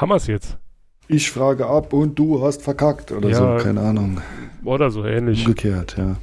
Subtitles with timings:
[0.00, 0.56] Haben wir es jetzt?
[1.08, 3.58] Ich frage ab und du hast verkackt oder Ja.
[3.58, 4.22] so, keine Ahnung.
[4.64, 5.40] Oder so ähnlich.
[5.46, 6.16] Umgekehrt, ja.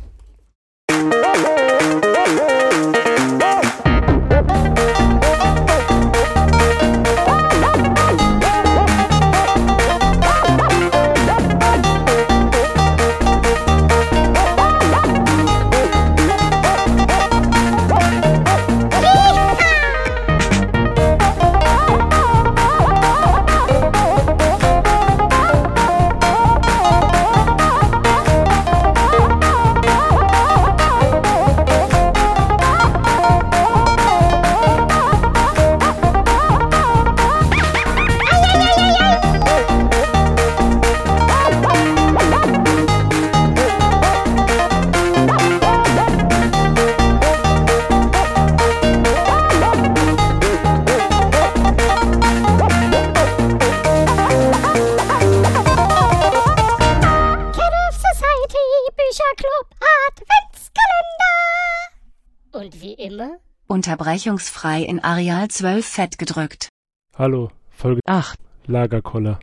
[63.67, 66.69] Unterbrechungsfrei in Areal 12 fett gedrückt.
[67.17, 68.39] Hallo, Folge 8.
[68.65, 69.39] Lagerkoller.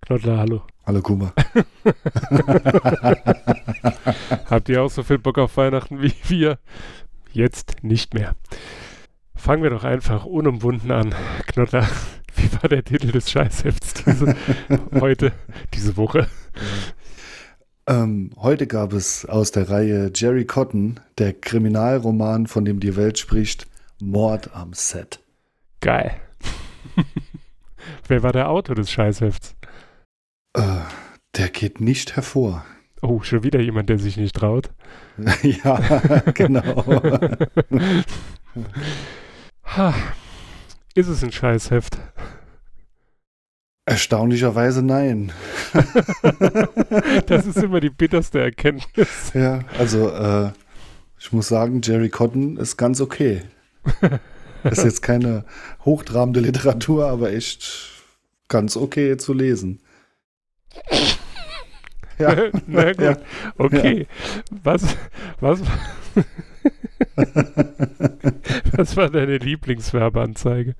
[0.00, 0.62] Knottler, hallo.
[0.86, 1.34] Hallo Kuba.
[4.50, 6.58] Habt ihr auch so viel Bock auf Weihnachten wie wir?
[7.30, 8.34] Jetzt nicht mehr.
[9.34, 11.14] Fangen wir doch einfach unumwunden an.
[11.46, 11.86] Knottler,
[12.36, 14.34] wie war der Titel des Scheißhefts diese
[15.00, 15.32] heute,
[15.74, 16.26] diese Woche?
[17.88, 23.18] Ähm, heute gab es aus der Reihe Jerry Cotton, der Kriminalroman, von dem die Welt
[23.18, 23.66] spricht,
[24.00, 25.20] Mord am Set.
[25.80, 26.20] Geil.
[28.06, 29.56] Wer war der Autor des Scheißhefts?
[30.54, 30.78] Äh,
[31.36, 32.64] der geht nicht hervor.
[33.00, 34.70] Oh, schon wieder jemand, der sich nicht traut.
[35.42, 36.84] ja, genau.
[39.64, 39.94] Ha.
[40.94, 41.96] Ist es ein Scheißheft?
[43.92, 45.32] Erstaunlicherweise nein.
[47.26, 49.32] Das ist immer die bitterste Erkenntnis.
[49.34, 50.50] Ja, also äh,
[51.18, 53.42] ich muss sagen, Jerry Cotton ist ganz okay.
[54.64, 55.44] Ist jetzt keine
[55.84, 58.02] hochtrabende Literatur, aber echt
[58.48, 59.80] ganz okay zu lesen.
[62.18, 62.34] Ja,
[62.66, 63.00] Na gut.
[63.00, 63.16] Ja.
[63.58, 64.06] Okay.
[64.50, 64.96] Was,
[65.40, 65.60] was,
[68.72, 70.76] was war deine Lieblingswerbeanzeige?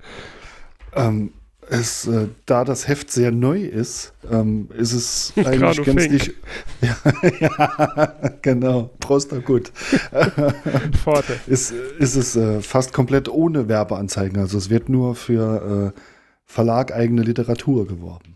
[0.95, 1.31] ähm,
[1.69, 6.33] es, äh, da das Heft sehr neu ist, ähm, ist es eigentlich gänzlich.
[6.81, 6.97] Ja,
[7.39, 8.89] ja, genau.
[8.99, 9.71] Proster gut.
[11.03, 11.39] Pforte.
[11.47, 14.37] ist, ist es äh, fast komplett ohne Werbeanzeigen.
[14.39, 15.99] Also es wird nur für äh,
[16.45, 18.35] verlageigene Literatur geworben.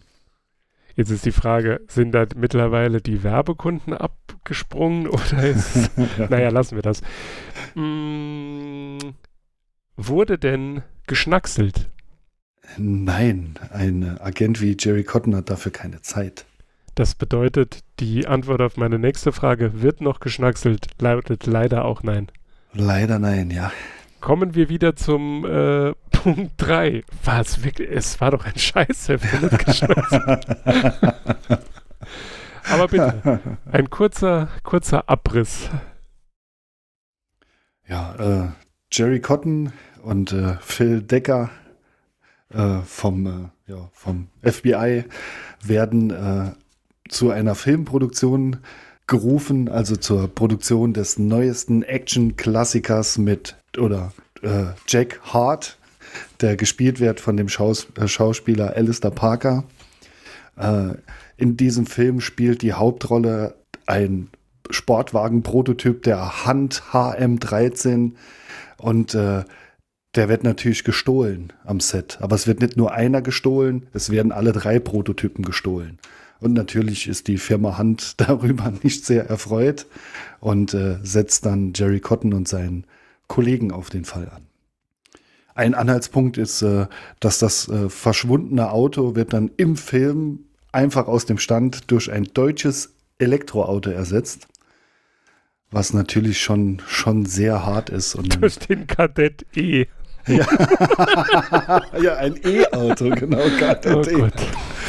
[0.95, 5.91] Jetzt ist die Frage, sind da mittlerweile die Werbekunden abgesprungen oder ist
[6.29, 7.01] Naja, lassen wir das.
[7.75, 8.97] Mm,
[9.95, 11.89] wurde denn geschnackselt?
[12.78, 16.45] Nein, ein Agent wie Jerry Cotton hat dafür keine Zeit.
[16.95, 22.27] Das bedeutet, die Antwort auf meine nächste Frage, wird noch geschnackselt, lautet leider auch nein.
[22.73, 23.72] Leider nein, ja.
[24.19, 27.03] Kommen wir wieder zum äh, Punkt 3.
[27.23, 30.47] War es wirklich, es war doch ein Scheißheft, wenn nicht geschnackselt.
[32.69, 33.39] Aber bitte,
[33.72, 35.69] ein kurzer, kurzer Abriss.
[37.88, 38.50] Ja, äh,
[38.91, 41.50] Jerry Cotton und äh, Phil Decker
[42.53, 45.03] äh, vom, äh, ja, vom FBI
[45.63, 46.52] werden äh,
[47.09, 48.58] zu einer Filmproduktion
[49.08, 55.78] gerufen, also zur Produktion des neuesten Action-Klassikers mit oder äh, Jack Hart,
[56.41, 59.63] der gespielt wird von dem Schaus äh, Schauspieler Alistair Parker.
[60.57, 60.96] Äh,
[61.38, 63.56] in diesem Film spielt die Hauptrolle
[63.86, 64.30] ein
[64.69, 68.13] Sportwagen-Prototyp der Hand HM13
[68.78, 69.18] und
[70.16, 72.18] der wird natürlich gestohlen am Set.
[72.22, 76.00] Aber es wird nicht nur einer gestohlen, es werden alle drei Prototypen gestohlen.
[76.40, 79.85] Und natürlich ist die Firma Hand darüber nicht sehr erfreut
[80.40, 82.85] und äh, setzt dann Jerry Cotton und seinen
[83.28, 84.44] Kollegen auf den Fall an.
[85.56, 86.85] Ein Anhaltspunkt ist, äh,
[87.19, 92.25] dass das äh, verschwundene Auto wird dann im Film einfach aus dem Stand durch ein
[92.33, 94.48] deutsches Elektroauto ersetzt.
[95.71, 98.15] Was natürlich schon, schon sehr hart ist.
[98.15, 99.88] Und Durch den Kadett E.
[102.01, 103.39] ja, ein E-Auto, genau.
[103.39, 103.50] Oh.
[103.59, 104.33] Gott.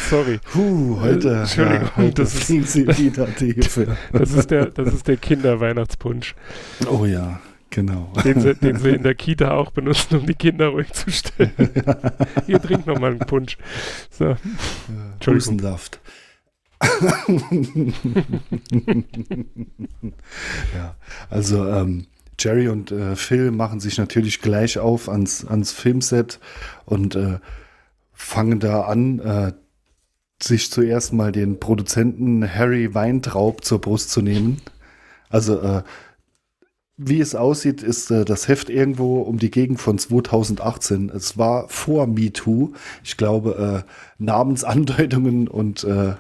[0.09, 0.41] Sorry.
[0.53, 2.77] Puh, heute, Entschuldigung, ja, heute das ist-.
[4.13, 6.35] Das ist der, das ist der Kinderweihnachtspunsch,
[6.91, 7.41] Oh ja,
[7.71, 8.13] genau.
[8.25, 11.53] den sie, den sie in der Kita auch benutzen, um die Kinder ruhig zu stellen.
[12.47, 13.59] Ihr trinkt noch mal einen Punsch.
[14.11, 14.37] So.
[15.15, 15.35] Entschuldigung.
[15.37, 16.01] Hustensaft.
[20.75, 20.95] ja,
[21.29, 22.07] also ähm,
[22.39, 26.39] Jerry und äh, Phil machen sich natürlich gleich auf ans, ans Filmset
[26.85, 27.39] und äh,
[28.13, 29.53] fangen da an, äh,
[30.41, 34.61] sich zuerst mal den Produzenten Harry Weintraub zur Brust zu nehmen.
[35.31, 35.83] Also äh,
[36.97, 41.11] wie es aussieht, ist äh, das Heft irgendwo um die Gegend von 2018.
[41.11, 42.73] Es war vor MeToo.
[43.05, 46.15] Ich glaube, äh, Namensandeutungen und äh,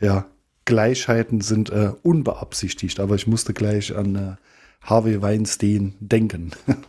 [0.00, 0.26] ja,
[0.64, 4.36] Gleichheiten sind äh, unbeabsichtigt, aber ich musste gleich an äh,
[4.84, 6.52] Harvey Weinstein denken.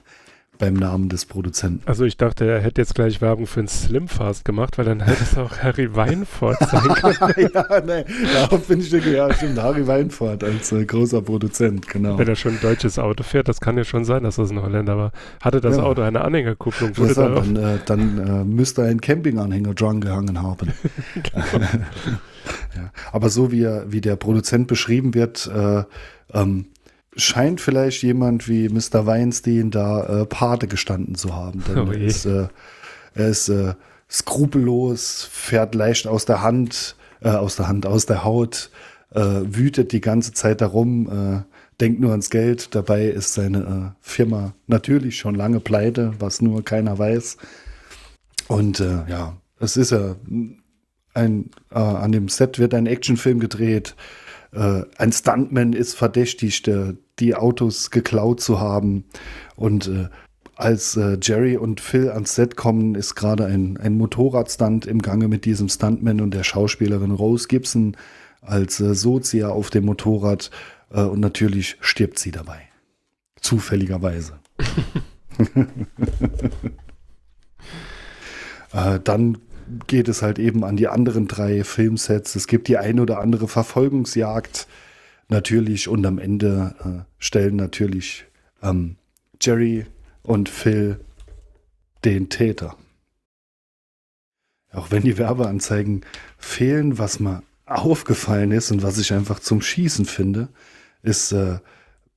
[0.58, 1.82] beim Namen des Produzenten.
[1.86, 5.24] Also ich dachte, er hätte jetzt gleich Werbung für ein Slimfast gemacht, weil dann hätte
[5.24, 7.50] es auch Harry Weinfurt sein können.
[7.54, 12.18] ja, nee, darauf bin ich denke, ja, stimmt, Harry Weinfurt als äh, großer Produzent, genau.
[12.18, 14.62] Wenn er schon ein deutsches Auto fährt, das kann ja schon sein, dass das ein
[14.62, 15.12] Holländer war.
[15.42, 15.84] Hatte das ja.
[15.84, 16.98] Auto eine Anhängerkupplung?
[16.98, 20.72] Wurde da dann, äh, dann äh, müsste ein Campinganhänger dran gehangen haben.
[21.16, 21.66] genau.
[22.76, 22.92] ja.
[23.12, 25.84] Aber so wie, er, wie der Produzent beschrieben wird, äh,
[26.34, 26.68] ähm,
[27.16, 29.06] scheint vielleicht jemand wie Mr.
[29.06, 31.64] Weinstein da äh, Pate gestanden zu haben.
[31.68, 32.48] Denn oh er ist, äh,
[33.14, 33.74] er ist äh,
[34.10, 38.70] skrupellos, fährt leicht aus der Hand, äh, aus der Hand, aus der Haut,
[39.12, 41.44] äh, wütet die ganze Zeit darum, äh,
[41.80, 42.76] denkt nur ans Geld.
[42.76, 47.38] Dabei ist seine Firma natürlich schon lange pleite, was nur keiner weiß.
[48.48, 50.16] Und ja, es ist ja
[51.16, 53.96] ein, an dem Set wird ein Actionfilm gedreht
[54.56, 59.06] äh, ein Stuntman ist verdächtigt, äh, die Autos geklaut zu haben.
[59.56, 60.10] Und äh,
[60.56, 65.28] als äh, Jerry und Phil ans Set kommen, ist gerade ein, ein Motorradstunt im Gange
[65.28, 67.98] mit diesem Stuntman und der Schauspielerin Rose Gibson
[68.42, 70.52] als äh, Sozia auf dem Motorrad.
[70.92, 72.62] Äh, und natürlich stirbt sie dabei.
[73.40, 74.40] Zufälligerweise.
[78.74, 79.38] äh, dann
[79.88, 82.36] geht es halt eben an die anderen drei Filmsets.
[82.36, 84.68] Es gibt die ein oder andere Verfolgungsjagd
[85.30, 88.26] natürlich und am Ende äh, stellen natürlich
[88.62, 88.98] ähm,
[89.42, 89.86] Jerry
[90.24, 91.00] und Phil
[92.04, 92.76] den Täter.
[94.72, 96.02] Auch wenn die Werbeanzeigen
[96.38, 100.50] fehlen, was mir aufgefallen ist und was ich einfach zum Schießen finde,
[101.02, 101.60] ist, äh,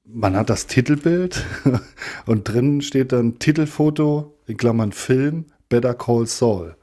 [0.05, 1.45] man hat das Titelbild
[2.27, 6.77] und drinnen steht dann Titelfoto, in Klammern Film, Better Call Saul.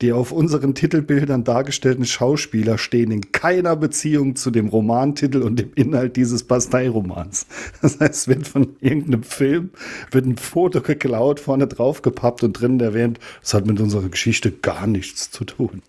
[0.00, 5.72] Die auf unseren Titelbildern dargestellten Schauspieler stehen in keiner Beziehung zu dem Romantitel und dem
[5.74, 7.46] Inhalt dieses Basteiromans.
[7.82, 9.70] Das heißt, wird von irgendeinem Film
[10.12, 14.52] wird ein Foto geklaut, vorne drauf gepappt und drinnen erwähnt, das hat mit unserer Geschichte
[14.52, 15.82] gar nichts zu tun.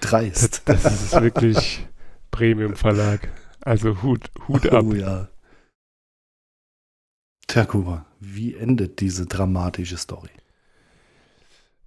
[0.00, 0.62] Dreist.
[0.64, 1.86] Das, das ist wirklich
[2.32, 3.30] Premium Verlag.
[3.60, 4.84] Also Hut, Hut ab.
[4.84, 5.28] Oh ja.
[7.46, 10.30] Tja, Kuba, wie endet diese dramatische Story?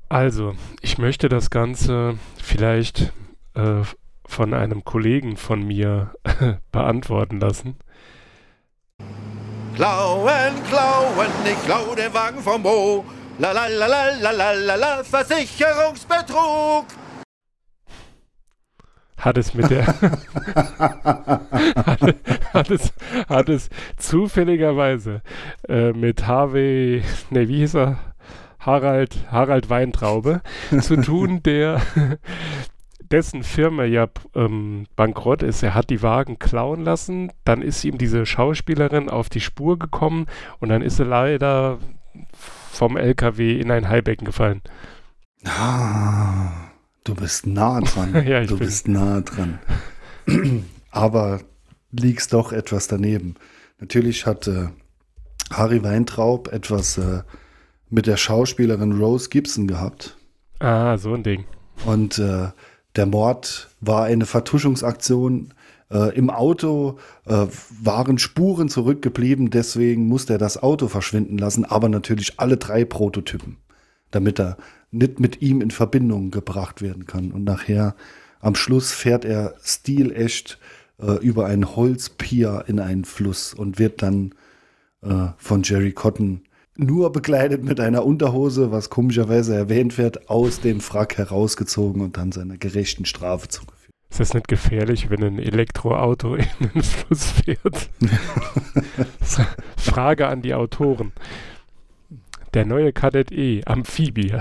[0.10, 3.12] Also, ich möchte das Ganze vielleicht
[3.56, 3.82] äh,
[4.26, 6.14] von einem Kollegen von mir
[6.72, 7.78] beantworten lassen.
[9.76, 13.04] Klauen, klauen, ich klau den Wagen vom Bo.
[13.40, 16.86] La la la la la la la la, Versicherungsbetrug.
[19.18, 19.88] Hat es mit der
[21.86, 22.16] hat,
[22.54, 22.94] hat, es,
[23.28, 25.22] hat es zufälligerweise
[25.68, 28.15] äh, mit Harvey, ne, wie hieß er?
[28.66, 30.42] Harald, Harald Weintraube
[30.82, 31.82] zu tun, der
[33.12, 35.64] dessen Firma ja ähm, bankrott ist.
[35.64, 40.26] Er hat die Wagen klauen lassen, dann ist ihm diese Schauspielerin auf die Spur gekommen
[40.60, 41.80] und dann ist sie leider
[42.72, 44.62] vom LKW in ein Haibecken gefallen.
[45.46, 46.50] Ah,
[47.04, 48.26] du bist nah dran.
[48.28, 49.60] ja, du bist nah dran.
[50.92, 51.42] Aber
[51.92, 53.36] liegst doch etwas daneben.
[53.80, 54.70] Natürlich hat äh,
[55.52, 57.22] Harry Weintraub etwas äh,
[57.96, 60.18] mit der Schauspielerin Rose Gibson gehabt.
[60.60, 61.46] Ah, so ein Ding.
[61.86, 62.50] Und äh,
[62.98, 65.54] der Mord war eine Vertuschungsaktion.
[65.90, 67.48] Äh, Im Auto äh,
[67.82, 73.58] waren Spuren zurückgeblieben, deswegen musste er das Auto verschwinden lassen, aber natürlich alle drei Prototypen,
[74.12, 74.58] damit er
[74.92, 77.32] nicht mit ihm in Verbindung gebracht werden kann.
[77.32, 77.96] Und nachher
[78.42, 80.60] am Schluss fährt er stilecht
[81.00, 84.34] äh, über ein Holzpier in einen Fluss und wird dann
[85.02, 86.42] äh, von Jerry Cotton
[86.78, 92.32] nur bekleidet mit einer Unterhose, was komischerweise erwähnt wird, aus dem Frack herausgezogen und dann
[92.32, 93.76] seiner gerechten Strafe zugeführt.
[94.10, 97.90] Ist das nicht gefährlich, wenn ein Elektroauto in den Fluss fährt?
[99.78, 101.12] Frage an die Autoren.
[102.54, 104.28] Der neue Kadett E, Amphibie.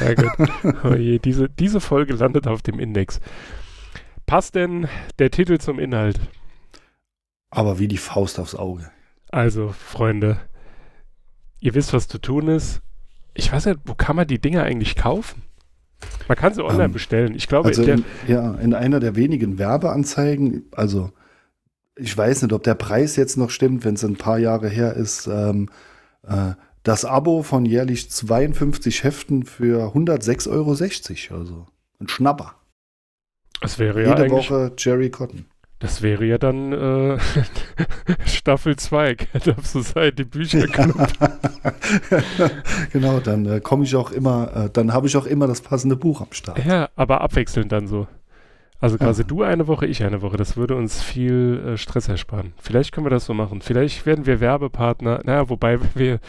[0.00, 0.32] ja gut.
[0.82, 3.20] Oh je, diese, diese Folge landet auf dem Index.
[4.26, 4.88] Passt denn
[5.20, 6.18] der Titel zum Inhalt?
[7.50, 8.90] Aber wie die Faust aufs Auge.
[9.30, 10.38] Also, Freunde,
[11.60, 12.80] ihr wisst, was zu tun ist.
[13.34, 15.42] Ich weiß nicht, wo kann man die Dinger eigentlich kaufen?
[16.28, 17.34] Man kann sie online ähm, bestellen.
[17.34, 21.10] Ich glaube, also in, ja, in einer der wenigen Werbeanzeigen, also
[21.96, 24.94] ich weiß nicht, ob der Preis jetzt noch stimmt, wenn es ein paar Jahre her
[24.94, 25.68] ist, ähm,
[26.22, 26.52] äh,
[26.82, 30.50] das Abo von jährlich 52 Heften für 106,60
[31.30, 31.40] Euro.
[31.40, 31.66] Also
[32.00, 32.54] ein Schnapper.
[33.60, 35.46] Das wäre ja Jede Woche Jerry Cotton.
[35.80, 37.18] Das wäre ja dann äh,
[38.26, 40.96] Staffel 2, Cat of Society Bücherclub.
[42.92, 45.96] genau, dann äh, komme ich auch immer, äh, dann habe ich auch immer das passende
[45.96, 46.64] Buch am Start.
[46.64, 48.06] Ja, aber abwechselnd dann so.
[48.80, 49.26] Also quasi Ja.
[49.28, 50.36] du eine Woche, ich eine Woche.
[50.36, 52.52] Das würde uns viel äh, Stress ersparen.
[52.62, 53.60] Vielleicht können wir das so machen.
[53.60, 55.20] Vielleicht werden wir Werbepartner.
[55.24, 56.20] Naja, wobei wenn wir,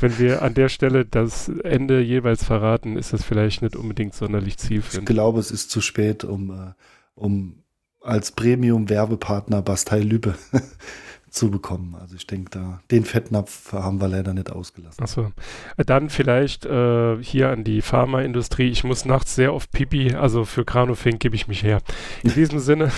[0.00, 4.54] wenn wir an der Stelle das Ende jeweils verraten, ist das vielleicht nicht unbedingt sonderlich
[4.54, 5.06] Ich zielführend.
[5.06, 6.72] glaube, es ist zu spät, um, äh,
[7.14, 7.62] um
[8.08, 10.34] als Premium-Werbepartner Bastei Lübbe
[11.30, 11.94] zu bekommen.
[12.00, 15.02] Also ich denke, da den Fettnapf haben wir leider nicht ausgelassen.
[15.02, 15.32] Achso.
[15.76, 18.68] Dann vielleicht äh, hier an die Pharmaindustrie.
[18.68, 21.80] Ich muss nachts sehr oft pipi, also für Granufink gebe ich mich her.
[22.22, 22.90] In diesem Sinne,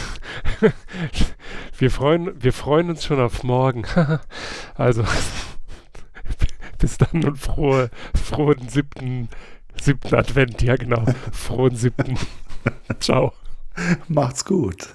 [1.78, 3.84] wir, freuen, wir freuen uns schon auf morgen.
[4.74, 5.04] also,
[6.78, 9.28] bis dann und frohe, frohen siebten,
[9.80, 10.62] siebten Advent.
[10.62, 11.04] Ja, genau.
[11.32, 12.16] Frohen siebten.
[13.00, 13.32] Ciao.
[14.08, 14.94] Macht's gut.